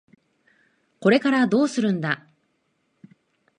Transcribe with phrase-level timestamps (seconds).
[0.99, 2.25] これからどうするんだ？